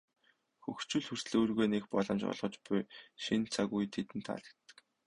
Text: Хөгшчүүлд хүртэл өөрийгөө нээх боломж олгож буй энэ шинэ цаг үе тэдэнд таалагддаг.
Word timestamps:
Хөгшчүүлд 0.63 1.07
хүртэл 1.09 1.35
өөрийгөө 1.39 1.67
нээх 1.71 1.85
боломж 1.91 2.21
олгож 2.31 2.55
буй 2.67 2.79
энэ 2.83 2.91
шинэ 3.23 3.47
цаг 3.55 3.67
үе 3.75 3.85
тэдэнд 3.93 4.25
таалагддаг. 4.27 4.77